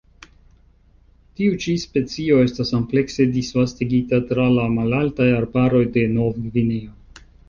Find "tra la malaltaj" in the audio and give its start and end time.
4.31-5.29